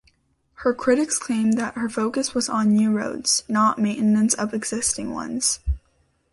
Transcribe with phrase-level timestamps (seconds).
[0.65, 5.59] Her critics claim that her focus was on new roads-not maintenance of existing ones.